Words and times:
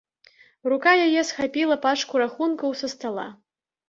Рука 0.71 0.93
яе 1.07 1.21
схапіла 1.31 1.77
пачку 1.83 2.13
рахункаў 2.21 2.73
са 2.81 2.87
стала. 2.95 3.27